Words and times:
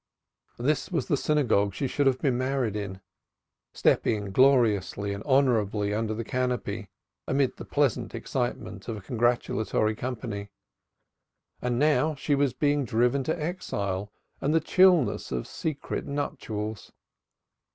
This 0.57 0.91
was 0.91 1.07
the 1.07 1.15
synagogue 1.15 1.75
she 1.75 1.85
should 1.85 2.07
have 2.07 2.17
been 2.17 2.35
married 2.35 2.75
in; 2.75 3.01
stepping 3.71 4.31
gloriously 4.31 5.13
and 5.13 5.23
honorably 5.25 5.93
under 5.93 6.15
the 6.15 6.23
canopy, 6.23 6.89
amid 7.27 7.55
the 7.57 7.65
pleasant 7.65 8.15
excitement 8.15 8.87
of 8.87 8.97
a 8.97 9.01
congratulatory 9.01 9.93
company. 9.95 10.49
And 11.61 11.77
now 11.77 12.15
she 12.15 12.33
was 12.33 12.55
being 12.55 12.83
driven 12.83 13.23
to 13.25 13.39
exile 13.39 14.11
and 14.41 14.55
the 14.55 14.59
chillness 14.59 15.31
of 15.31 15.45
secret 15.45 16.07
nuptials. 16.07 16.91